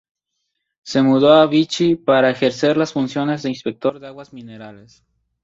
[0.81, 5.03] Se mudó a Vichy para ejercer las funciones de inspector de aguas minerales.